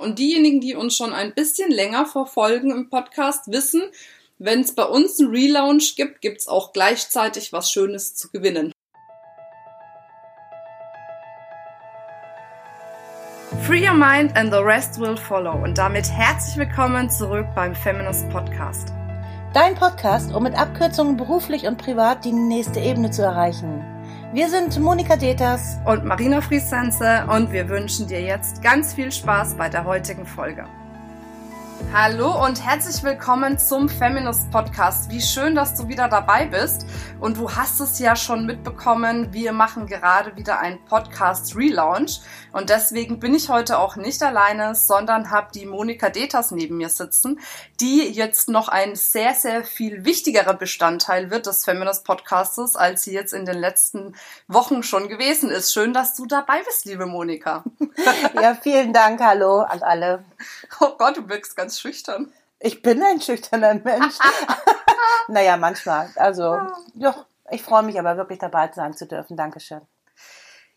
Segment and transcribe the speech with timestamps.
[0.00, 3.82] Und diejenigen, die uns schon ein bisschen länger verfolgen im Podcast, wissen,
[4.38, 8.72] wenn es bei uns einen Relaunch gibt, gibt es auch gleichzeitig was Schönes zu gewinnen.
[13.66, 15.62] Free Your Mind and the Rest Will Follow.
[15.62, 18.94] Und damit herzlich willkommen zurück beim Feminist Podcast.
[19.52, 23.84] Dein Podcast, um mit Abkürzungen beruflich und privat die nächste Ebene zu erreichen.
[24.32, 29.56] Wir sind Monika Deters und Marina Friesense und wir wünschen dir jetzt ganz viel Spaß
[29.56, 30.66] bei der heutigen Folge.
[31.92, 35.10] Hallo und herzlich willkommen zum Feminist Podcast.
[35.10, 36.86] Wie schön, dass du wieder dabei bist.
[37.18, 42.20] Und du hast es ja schon mitbekommen, wir machen gerade wieder einen Podcast Relaunch.
[42.52, 46.88] Und deswegen bin ich heute auch nicht alleine, sondern habe die Monika Deters neben mir
[46.88, 47.40] sitzen,
[47.80, 53.12] die jetzt noch ein sehr, sehr viel wichtigerer Bestandteil wird des Feminist Podcastes, als sie
[53.12, 54.14] jetzt in den letzten
[54.46, 55.72] Wochen schon gewesen ist.
[55.72, 57.64] Schön, dass du dabei bist, liebe Monika.
[58.40, 59.20] Ja, vielen Dank.
[59.20, 60.24] Hallo an alle.
[60.80, 62.32] Oh Gott, du wirkst ganz schüchtern.
[62.58, 64.18] Ich bin ein schüchterner Mensch.
[65.28, 66.10] naja, manchmal.
[66.16, 66.58] Also,
[66.94, 69.36] ja, ich freue mich aber wirklich dabei sein zu dürfen.
[69.36, 69.82] Dankeschön.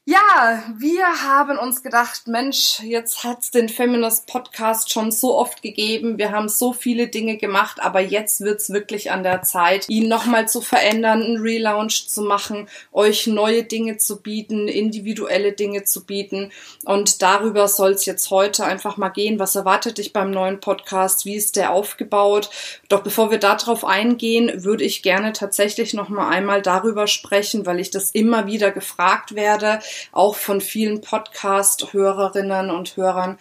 [0.06, 6.18] Ja, wir haben uns gedacht, Mensch, jetzt hat's den Feminist Podcast schon so oft gegeben.
[6.18, 10.46] Wir haben so viele Dinge gemacht, aber jetzt wird's wirklich an der Zeit, ihn nochmal
[10.50, 16.52] zu verändern, einen Relaunch zu machen, euch neue Dinge zu bieten, individuelle Dinge zu bieten.
[16.84, 19.40] Und darüber soll's jetzt heute einfach mal gehen.
[19.40, 21.24] Was erwartet dich beim neuen Podcast?
[21.24, 22.50] Wie ist der aufgebaut?
[22.90, 27.90] Doch bevor wir darauf eingehen, würde ich gerne tatsächlich nochmal einmal darüber sprechen, weil ich
[27.90, 29.80] das immer wieder gefragt werde
[30.12, 33.38] auch von vielen Podcast-Hörerinnen und Hörern.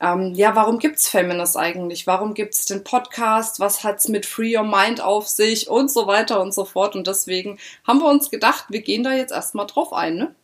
[0.00, 2.06] Ähm, ja, warum gibt's Feminist eigentlich?
[2.06, 3.60] Warum gibt's den Podcast?
[3.60, 5.68] Was hat's mit Free Your Mind auf sich?
[5.68, 6.94] Und so weiter und so fort.
[6.96, 10.34] Und deswegen haben wir uns gedacht, wir gehen da jetzt erstmal drauf ein, ne?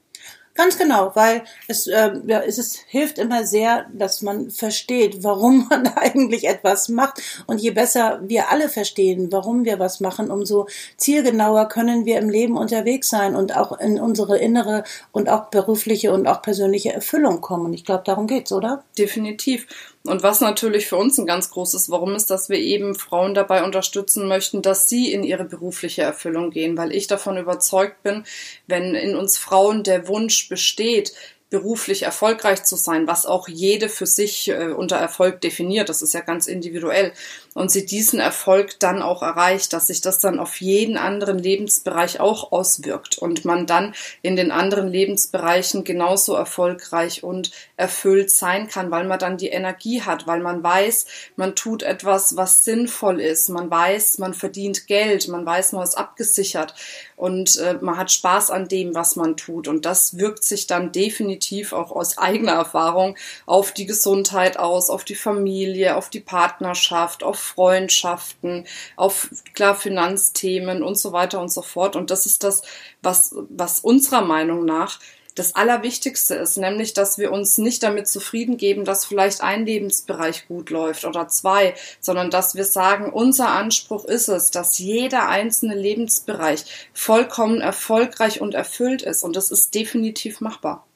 [0.54, 5.66] Ganz genau, weil es, äh, ja, es ist, hilft immer sehr, dass man versteht, warum
[5.70, 7.22] man eigentlich etwas macht.
[7.46, 10.66] Und je besser wir alle verstehen, warum wir was machen, umso
[10.98, 16.12] zielgenauer können wir im Leben unterwegs sein und auch in unsere innere und auch berufliche
[16.12, 17.72] und auch persönliche Erfüllung kommen.
[17.72, 18.84] Ich glaube, darum geht's, oder?
[18.98, 19.66] Definitiv.
[20.04, 23.62] Und was natürlich für uns ein ganz großes Warum ist, dass wir eben Frauen dabei
[23.62, 28.24] unterstützen möchten, dass sie in ihre berufliche Erfüllung gehen, weil ich davon überzeugt bin,
[28.66, 31.12] wenn in uns Frauen der Wunsch besteht,
[31.52, 36.14] beruflich erfolgreich zu sein, was auch jede für sich äh, unter Erfolg definiert, das ist
[36.14, 37.12] ja ganz individuell,
[37.52, 42.20] und sie diesen Erfolg dann auch erreicht, dass sich das dann auf jeden anderen Lebensbereich
[42.20, 48.90] auch auswirkt und man dann in den anderen Lebensbereichen genauso erfolgreich und erfüllt sein kann,
[48.90, 51.04] weil man dann die Energie hat, weil man weiß,
[51.36, 55.98] man tut etwas, was sinnvoll ist, man weiß, man verdient Geld, man weiß, man ist
[55.98, 56.74] abgesichert.
[57.16, 59.68] Und äh, man hat Spaß an dem, was man tut.
[59.68, 63.16] Und das wirkt sich dann definitiv definitiv auch aus eigener Erfahrung
[63.46, 68.66] auf die Gesundheit aus, auf die Familie, auf die Partnerschaft, auf Freundschaften,
[68.96, 71.96] auf klar Finanzthemen und so weiter und so fort.
[71.96, 72.62] Und das ist das,
[73.02, 75.00] was, was unserer Meinung nach
[75.34, 80.46] das Allerwichtigste ist, nämlich, dass wir uns nicht damit zufrieden geben, dass vielleicht ein Lebensbereich
[80.46, 85.74] gut läuft oder zwei, sondern dass wir sagen, unser Anspruch ist es, dass jeder einzelne
[85.74, 89.22] Lebensbereich vollkommen erfolgreich und erfüllt ist.
[89.24, 90.86] Und das ist definitiv machbar.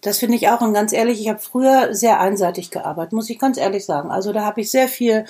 [0.00, 0.60] Das finde ich auch.
[0.60, 4.10] Und ganz ehrlich, ich habe früher sehr einseitig gearbeitet, muss ich ganz ehrlich sagen.
[4.10, 5.24] Also da habe ich sehr viel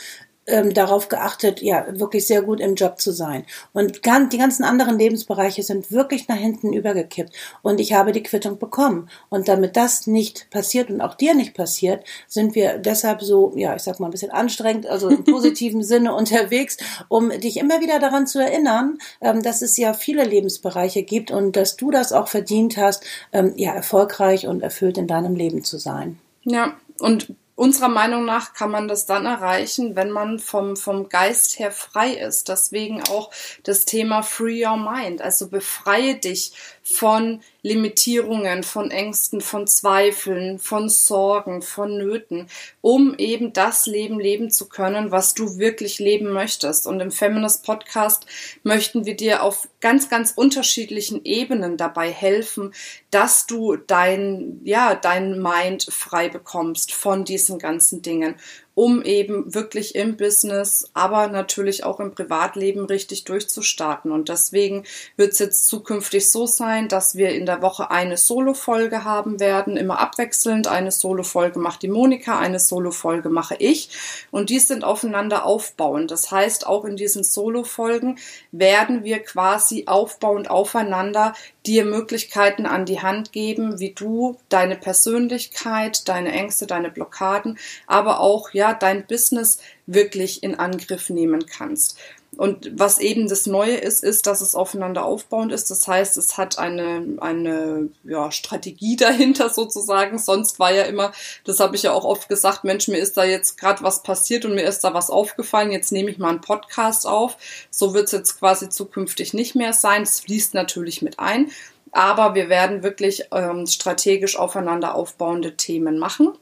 [0.47, 3.45] ähm, darauf geachtet, ja, wirklich sehr gut im Job zu sein.
[3.73, 7.33] Und ganz, die ganzen anderen Lebensbereiche sind wirklich nach hinten übergekippt.
[7.63, 9.09] Und ich habe die Quittung bekommen.
[9.29, 13.75] Und damit das nicht passiert und auch dir nicht passiert, sind wir deshalb so, ja,
[13.75, 16.77] ich sag mal ein bisschen anstrengend, also im positiven Sinne unterwegs,
[17.09, 21.57] um dich immer wieder daran zu erinnern, ähm, dass es ja viele Lebensbereiche gibt und
[21.57, 25.79] dass du das auch verdient hast, ähm, ja, erfolgreich und erfüllt in deinem Leben zu
[25.79, 26.19] sein.
[26.45, 31.59] Ja, und Unserer Meinung nach kann man das dann erreichen, wenn man vom, vom Geist
[31.59, 32.51] her frei ist.
[32.51, 33.31] Deswegen auch
[33.63, 35.23] das Thema Free Your Mind.
[35.23, 36.53] Also befreie dich
[36.89, 42.47] von Limitierungen, von Ängsten, von Zweifeln, von Sorgen, von Nöten,
[42.81, 46.87] um eben das Leben leben zu können, was du wirklich leben möchtest.
[46.87, 48.27] Und im Feminist Podcast
[48.63, 52.73] möchten wir dir auf ganz, ganz unterschiedlichen Ebenen dabei helfen,
[53.11, 58.37] dass du dein, ja, dein Mind frei bekommst von diesen ganzen Dingen
[58.77, 64.13] um eben wirklich im Business, aber natürlich auch im Privatleben richtig durchzustarten.
[64.13, 64.85] Und deswegen
[65.17, 69.79] wird es jetzt zukünftig so sein, dass wir in der Woche eine Solo-Folge haben werden,
[69.79, 70.69] immer abwechselnd.
[70.69, 73.89] Eine Solo-Folge macht die Monika, eine Solo-Folge mache ich.
[74.31, 76.11] Und die sind aufeinander aufbauend.
[76.11, 78.19] Das heißt, auch in diesen Solo-Folgen
[78.53, 81.33] werden wir quasi aufbauend aufeinander
[81.67, 88.21] dir Möglichkeiten an die Hand geben, wie du deine Persönlichkeit, deine Ängste, deine Blockaden, aber
[88.21, 91.99] auch ja dein Business wirklich in Angriff nehmen kannst.
[92.37, 95.71] Und was eben das Neue ist, ist, dass es aufeinander aufbauend ist.
[95.71, 100.19] Das heißt, es hat eine, eine ja, Strategie dahinter sozusagen.
[100.19, 101.13] Sonst war ja immer,
[101.45, 104.45] das habe ich ja auch oft gesagt, Mensch, mir ist da jetzt gerade was passiert
[104.45, 105.71] und mir ist da was aufgefallen.
[105.71, 107.37] Jetzt nehme ich mal einen Podcast auf.
[107.71, 110.03] So wird es jetzt quasi zukünftig nicht mehr sein.
[110.03, 111.51] Es fließt natürlich mit ein.
[111.93, 116.33] Aber wir werden wirklich ähm, strategisch aufeinander aufbauende Themen machen.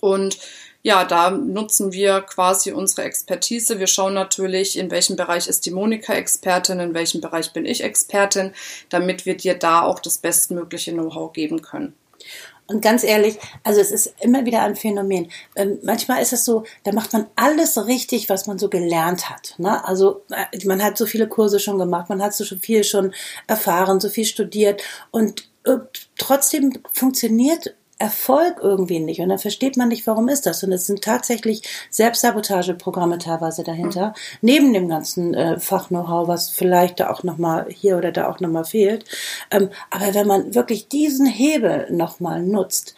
[0.00, 0.38] Und
[0.82, 3.78] ja, da nutzen wir quasi unsere Expertise.
[3.78, 7.82] Wir schauen natürlich, in welchem Bereich ist die Monika Expertin, in welchem Bereich bin ich
[7.82, 8.52] Expertin,
[8.88, 11.94] damit wir dir da auch das bestmögliche Know-how geben können.
[12.68, 15.30] Und ganz ehrlich, also es ist immer wieder ein Phänomen.
[15.56, 19.54] Ähm, manchmal ist es so, da macht man alles richtig, was man so gelernt hat.
[19.56, 19.82] Ne?
[19.86, 23.14] Also äh, man hat so viele Kurse schon gemacht, man hat so viel schon
[23.46, 25.78] erfahren, so viel studiert und äh,
[26.18, 29.20] trotzdem funktioniert Erfolg irgendwie nicht.
[29.20, 30.62] Und dann versteht man nicht, warum ist das.
[30.62, 34.12] Und es sind tatsächlich Selbstsabotageprogramme teilweise dahinter, mhm.
[34.40, 38.64] neben dem ganzen äh, Fach-Know-how, was vielleicht da auch nochmal hier oder da auch nochmal
[38.64, 39.04] fehlt.
[39.50, 42.94] Ähm, aber wenn man wirklich diesen Hebel nochmal nutzt,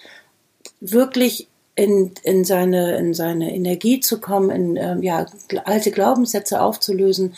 [0.81, 5.25] wirklich in, in, seine, in seine Energie zu kommen, in ähm, ja,
[5.65, 7.35] alte Glaubenssätze aufzulösen,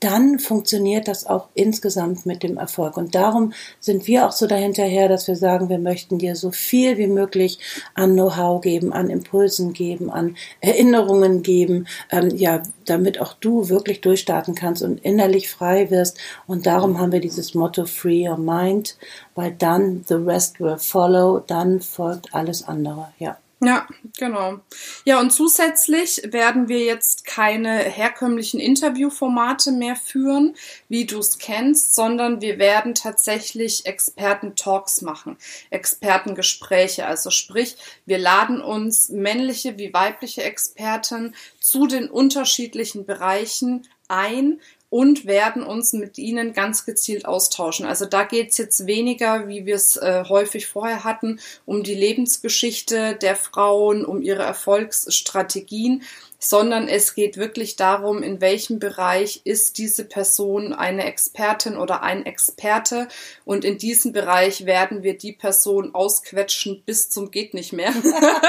[0.00, 2.96] dann funktioniert das auch insgesamt mit dem Erfolg.
[2.96, 6.98] Und darum sind wir auch so dahinterher, dass wir sagen, wir möchten dir so viel
[6.98, 7.58] wie möglich
[7.94, 14.00] an Know-how geben, an Impulsen geben, an Erinnerungen geben, ähm, ja, damit auch du wirklich
[14.02, 16.18] durchstarten kannst und innerlich frei wirst.
[16.46, 18.98] Und darum haben wir dieses Motto Free Your Mind,
[19.34, 23.38] weil dann the rest will follow, dann folgt alles andere, ja.
[23.66, 23.86] Ja,
[24.18, 24.60] genau.
[25.04, 30.54] Ja, und zusätzlich werden wir jetzt keine herkömmlichen Interviewformate mehr führen,
[30.88, 35.36] wie du es kennst, sondern wir werden tatsächlich Experten-Talks machen,
[35.70, 37.06] Expertengespräche.
[37.06, 37.76] Also sprich,
[38.06, 44.60] wir laden uns männliche wie weibliche Experten zu den unterschiedlichen Bereichen ein,
[44.94, 47.84] und werden uns mit ihnen ganz gezielt austauschen.
[47.84, 51.96] Also da geht es jetzt weniger, wie wir es äh, häufig vorher hatten, um die
[51.96, 56.04] Lebensgeschichte der Frauen, um ihre Erfolgsstrategien,
[56.44, 62.26] sondern es geht wirklich darum, in welchem Bereich ist diese Person eine Expertin oder ein
[62.26, 63.08] Experte
[63.46, 67.94] und in diesem Bereich werden wir die Person ausquetschen bis zum geht nicht mehr,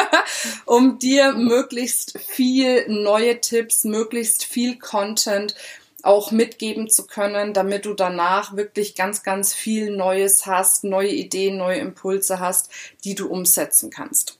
[0.65, 5.56] um dir möglichst viel neue Tipps, möglichst viel Content
[6.03, 11.57] auch mitgeben zu können, damit du danach wirklich ganz, ganz viel Neues hast, neue Ideen,
[11.57, 12.69] neue Impulse hast,
[13.06, 14.38] die du umsetzen kannst.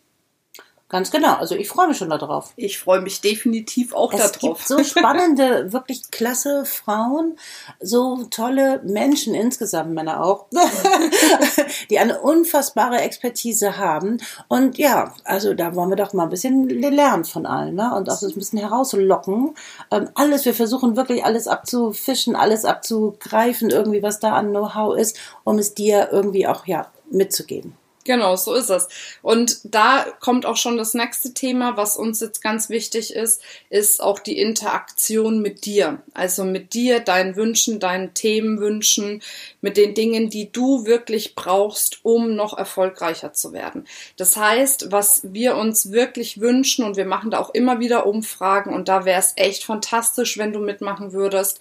[0.96, 1.34] Ganz genau.
[1.34, 2.54] Also ich freue mich schon darauf.
[2.56, 4.62] Ich freue mich definitiv auch es darauf.
[4.62, 7.38] Es gibt so spannende, wirklich klasse Frauen,
[7.82, 10.46] so tolle Menschen insgesamt, Männer auch,
[11.90, 14.22] die eine unfassbare Expertise haben.
[14.48, 17.94] Und ja, also da wollen wir doch mal ein bisschen lernen von allen, ne?
[17.94, 19.54] Und auch so ein bisschen herauslocken.
[19.92, 25.20] Ähm, alles, wir versuchen wirklich alles abzufischen, alles abzugreifen, irgendwie, was da an Know-how ist,
[25.44, 27.76] um es dir irgendwie auch, ja, mitzugeben.
[28.06, 28.88] Genau, so ist es.
[29.24, 33.42] Und da kommt auch schon das nächste Thema, was uns jetzt ganz wichtig ist,
[33.72, 36.04] ist auch die Interaktion mit dir.
[36.14, 39.24] Also mit dir, deinen Wünschen, deinen Themenwünschen,
[39.62, 43.88] mit den Dingen, die du wirklich brauchst, um noch erfolgreicher zu werden.
[44.18, 48.72] Das heißt, was wir uns wirklich wünschen, und wir machen da auch immer wieder Umfragen,
[48.72, 51.60] und da wäre es echt fantastisch, wenn du mitmachen würdest,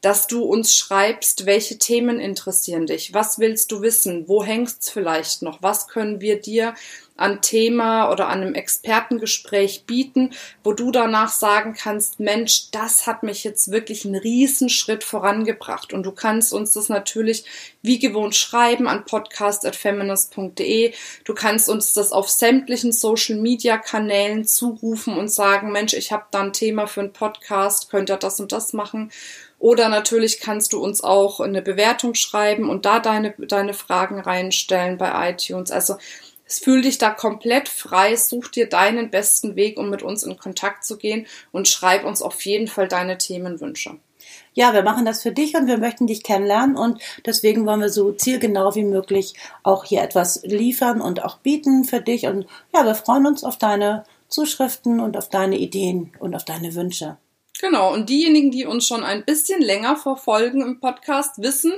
[0.00, 5.42] dass du uns schreibst, welche Themen interessieren dich, was willst du wissen, wo hängst's vielleicht
[5.42, 6.74] noch, was können wir dir
[7.20, 10.30] an Thema oder an einem Expertengespräch bieten,
[10.64, 15.92] wo du danach sagen kannst, Mensch, das hat mich jetzt wirklich einen Riesenschritt vorangebracht.
[15.92, 17.44] Und du kannst uns das natürlich
[17.82, 20.94] wie gewohnt schreiben an podcast.feminist.de.
[21.24, 26.24] Du kannst uns das auf sämtlichen Social Media Kanälen zurufen und sagen, Mensch, ich habe
[26.30, 29.10] da ein Thema für einen Podcast, könnt ihr das und das machen.
[29.60, 34.96] Oder natürlich kannst du uns auch eine Bewertung schreiben und da deine, deine Fragen reinstellen
[34.96, 35.70] bei iTunes.
[35.70, 35.96] Also
[36.46, 40.38] es fühl dich da komplett frei, such dir deinen besten Weg, um mit uns in
[40.38, 43.98] Kontakt zu gehen und schreib uns auf jeden Fall deine Themenwünsche.
[44.54, 47.90] Ja, wir machen das für dich und wir möchten dich kennenlernen und deswegen wollen wir
[47.90, 52.84] so zielgenau wie möglich auch hier etwas liefern und auch bieten für dich und ja,
[52.84, 57.18] wir freuen uns auf deine Zuschriften und auf deine Ideen und auf deine Wünsche.
[57.60, 61.72] Genau, und diejenigen, die uns schon ein bisschen länger verfolgen im Podcast, wissen,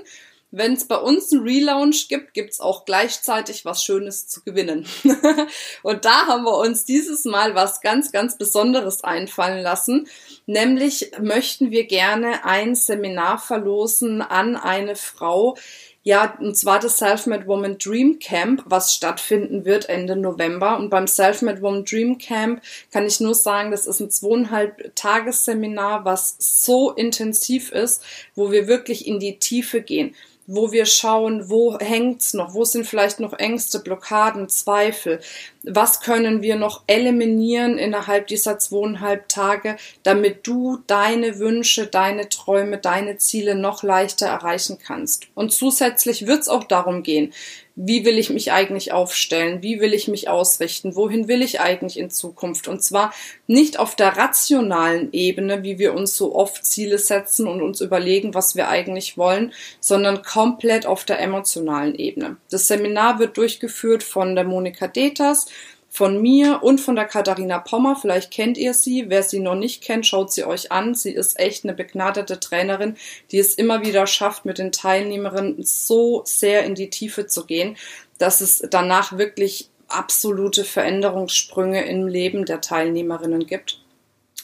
[0.53, 4.87] wenn es bei uns einen Relaunch gibt, gibt's auch gleichzeitig was Schönes zu gewinnen.
[5.83, 10.09] und da haben wir uns dieses Mal was ganz, ganz Besonderes einfallen lassen.
[10.47, 15.57] Nämlich möchten wir gerne ein Seminar verlosen an eine Frau,
[16.05, 20.77] Ja, und zwar das Self-Made Woman Dream Camp, was stattfinden wird Ende November.
[20.77, 26.05] Und beim Self-Made Woman Dream Camp kann ich nur sagen, das ist ein zweieinhalb Tagesseminar,
[26.05, 28.03] was so intensiv ist,
[28.35, 30.17] wo wir wirklich in die Tiefe gehen.
[30.49, 35.21] Wo wir schauen, wo hängt's noch, wo sind vielleicht noch Ängste, Blockaden, Zweifel,
[35.63, 42.79] was können wir noch eliminieren innerhalb dieser zweieinhalb Tage, damit du deine Wünsche, deine Träume,
[42.79, 45.27] deine Ziele noch leichter erreichen kannst.
[45.35, 47.33] Und zusätzlich wird's auch darum gehen,
[47.75, 51.99] wie will ich mich eigentlich aufstellen, wie will ich mich ausrichten, wohin will ich eigentlich
[51.99, 52.69] in Zukunft.
[52.69, 53.15] Und zwar
[53.47, 58.35] nicht auf der rationalen Ebene, wie wir uns so oft Ziele setzen und uns überlegen,
[58.35, 62.37] was wir eigentlich wollen, sondern komplett auf der emotionalen Ebene.
[62.51, 65.47] Das Seminar wird durchgeführt von der Monika Deters,
[65.93, 67.97] von mir und von der Katharina Pommer.
[67.97, 69.11] Vielleicht kennt ihr sie.
[69.11, 70.95] Wer sie noch nicht kennt, schaut sie euch an.
[70.95, 72.97] Sie ist echt eine begnadete Trainerin,
[73.31, 77.77] die es immer wieder schafft, mit den Teilnehmerinnen so sehr in die Tiefe zu gehen,
[78.17, 83.79] dass es danach wirklich absolute Veränderungssprünge im Leben der Teilnehmerinnen gibt.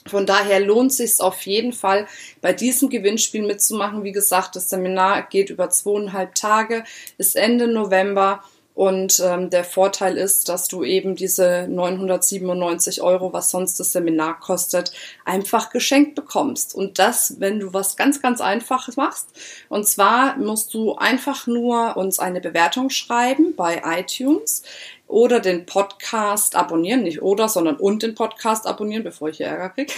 [0.06, 2.06] Von daher lohnt es sich auf jeden Fall,
[2.42, 4.04] bei diesem Gewinnspiel mitzumachen.
[4.04, 6.84] Wie gesagt, das Seminar geht über zweieinhalb Tage,
[7.16, 8.42] ist Ende November.
[8.78, 14.38] Und ähm, der Vorteil ist, dass du eben diese 997 Euro, was sonst das Seminar
[14.38, 14.92] kostet,
[15.24, 16.76] einfach geschenkt bekommst.
[16.76, 19.30] Und das, wenn du was ganz, ganz Einfaches machst.
[19.68, 24.62] Und zwar musst du einfach nur uns eine Bewertung schreiben bei iTunes
[25.08, 29.70] oder den Podcast abonnieren, nicht oder, sondern und den Podcast abonnieren, bevor ich hier Ärger
[29.70, 29.92] kriege.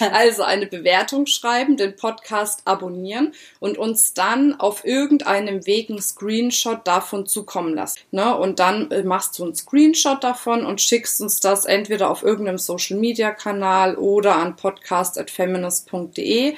[0.12, 6.86] also eine Bewertung schreiben, den Podcast abonnieren und uns dann auf irgendeinem Weg einen Screenshot
[6.86, 8.00] davon zukommen lassen.
[8.10, 8.34] Ne?
[8.34, 12.58] Und dann äh, machst du einen Screenshot davon und schickst uns das entweder auf irgendeinem
[12.58, 16.54] Social Media Kanal oder an podcast.feminist.de,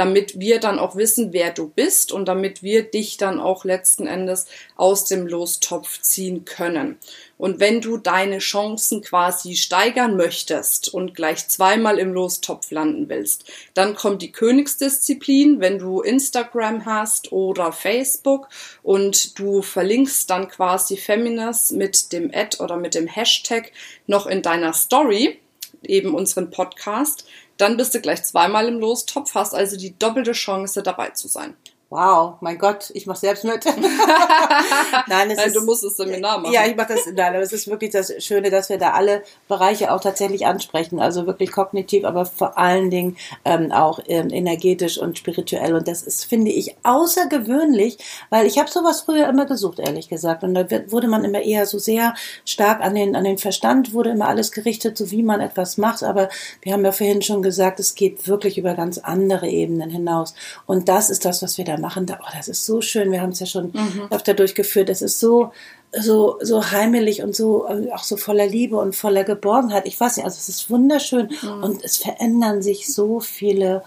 [0.00, 4.06] damit wir dann auch wissen, wer du bist und damit wir dich dann auch letzten
[4.06, 6.96] Endes aus dem Lostopf ziehen können.
[7.36, 13.44] Und wenn du deine Chancen quasi steigern möchtest und gleich zweimal im Lostopf landen willst,
[13.74, 18.48] dann kommt die Königsdisziplin, wenn du Instagram hast oder Facebook
[18.82, 23.70] und du verlinkst dann quasi Feminist mit dem Ad oder mit dem Hashtag
[24.06, 25.40] noch in deiner Story,
[25.82, 27.26] eben unseren Podcast,
[27.60, 31.56] dann bist du gleich zweimal im Lostopf, hast also die doppelte Chance dabei zu sein.
[31.92, 33.64] Wow, mein Gott, ich mache selbst mit.
[35.08, 36.52] nein, es nein, ist, du musst das Seminar machen.
[36.52, 37.06] Ja, ich mache das.
[37.06, 41.00] Nein, aber es ist wirklich das Schöne, dass wir da alle Bereiche auch tatsächlich ansprechen.
[41.00, 45.74] Also wirklich kognitiv, aber vor allen Dingen ähm, auch ähm, energetisch und spirituell.
[45.74, 47.98] Und das ist, finde ich, außergewöhnlich,
[48.30, 50.44] weil ich habe sowas früher immer gesucht, ehrlich gesagt.
[50.44, 54.10] Und da wurde man immer eher so sehr stark an den an den Verstand, wurde
[54.10, 56.04] immer alles gerichtet, so wie man etwas macht.
[56.04, 56.28] Aber
[56.62, 60.36] wir haben ja vorhin schon gesagt, es geht wirklich über ganz andere Ebenen hinaus.
[60.66, 62.06] Und das ist das, was wir da machen.
[62.06, 63.12] Da, oh, das ist so schön.
[63.12, 64.08] Wir haben es ja schon mhm.
[64.10, 64.88] öfter durchgeführt.
[64.88, 65.52] Es ist so,
[65.92, 69.86] so, so heimelig und so, äh, auch so voller Liebe und voller Geborgenheit.
[69.86, 71.62] Ich weiß nicht, also es ist wunderschön mhm.
[71.62, 73.82] und es verändern sich so viele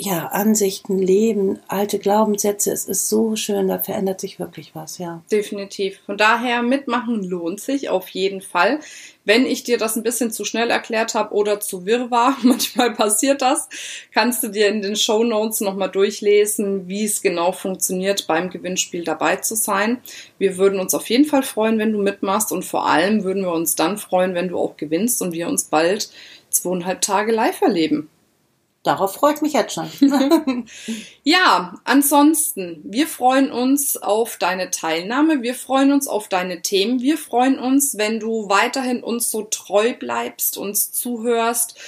[0.00, 2.70] ja, Ansichten, Leben, alte Glaubenssätze.
[2.70, 5.24] Es ist so schön, da verändert sich wirklich was, ja.
[5.32, 5.98] Definitiv.
[6.06, 8.78] Von daher mitmachen lohnt sich auf jeden Fall.
[9.24, 12.94] Wenn ich dir das ein bisschen zu schnell erklärt habe oder zu wirr war, manchmal
[12.94, 13.68] passiert das,
[14.14, 19.02] kannst du dir in den Show Notes nochmal durchlesen, wie es genau funktioniert, beim Gewinnspiel
[19.02, 19.98] dabei zu sein.
[20.38, 23.52] Wir würden uns auf jeden Fall freuen, wenn du mitmachst und vor allem würden wir
[23.52, 26.08] uns dann freuen, wenn du auch gewinnst und wir uns bald
[26.50, 28.08] zweieinhalb Tage live erleben.
[28.84, 29.90] Darauf freut mich jetzt schon.
[31.24, 37.18] ja, ansonsten, wir freuen uns auf deine Teilnahme, wir freuen uns auf deine Themen, wir
[37.18, 41.78] freuen uns, wenn du weiterhin uns so treu bleibst, uns zuhörst,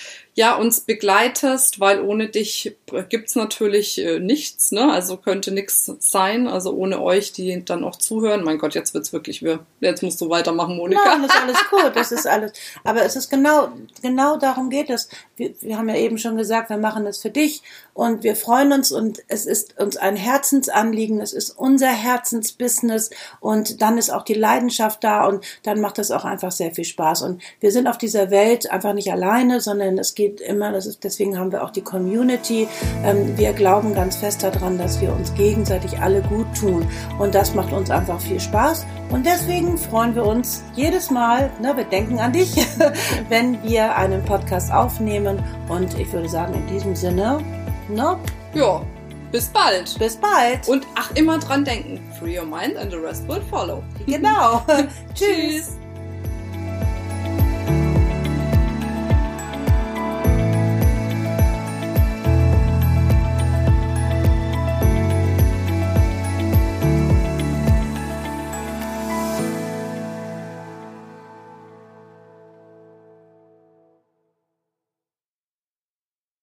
[0.40, 2.74] ja, uns begleitest, weil ohne dich
[3.10, 4.90] gibt's natürlich äh, nichts, ne?
[4.90, 6.48] Also könnte nichts sein.
[6.48, 8.42] Also ohne euch, die dann auch zuhören.
[8.42, 9.66] Mein Gott, jetzt wird's wirklich wir.
[9.80, 11.04] Jetzt musst du weitermachen, Monika.
[11.04, 12.52] Nein, das ist alles gut, das ist alles.
[12.84, 13.68] Aber es ist genau,
[14.00, 15.10] genau darum geht es.
[15.36, 17.60] Wir, wir haben ja eben schon gesagt, wir machen es für dich
[18.00, 23.82] und wir freuen uns und es ist uns ein Herzensanliegen, es ist unser Herzensbusiness und
[23.82, 27.20] dann ist auch die Leidenschaft da und dann macht das auch einfach sehr viel Spaß.
[27.20, 31.04] Und wir sind auf dieser Welt einfach nicht alleine, sondern es geht immer, das ist,
[31.04, 32.68] deswegen haben wir auch die Community.
[33.04, 36.88] Ähm, wir glauben ganz fest daran, dass wir uns gegenseitig alle gut tun.
[37.18, 38.86] Und das macht uns einfach viel Spaß.
[39.10, 42.66] Und deswegen freuen wir uns jedes Mal, ne, wir denken an dich,
[43.28, 45.44] wenn wir einen Podcast aufnehmen.
[45.68, 47.44] Und ich würde sagen, in diesem Sinne,
[47.94, 48.16] ne?
[48.54, 48.82] Ja,
[49.32, 49.98] bis bald.
[49.98, 50.68] Bis bald.
[50.68, 52.00] Und ach, immer dran denken.
[52.18, 53.82] Free your mind and the rest will follow.
[54.06, 54.64] Genau.
[55.14, 55.79] Tschüss.